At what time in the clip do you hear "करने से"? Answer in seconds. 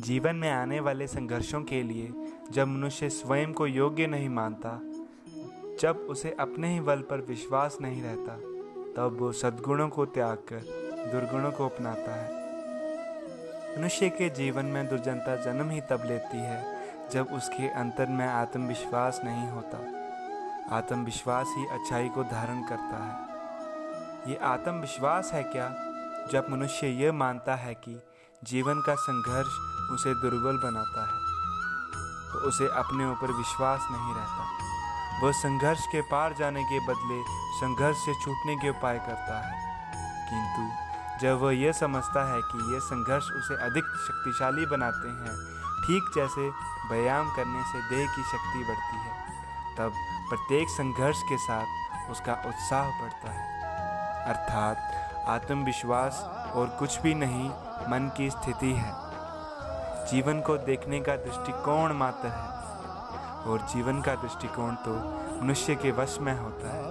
47.36-47.80